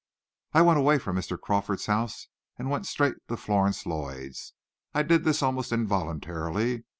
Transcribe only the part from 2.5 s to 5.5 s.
and went straight to Florence Lloyd's. I did this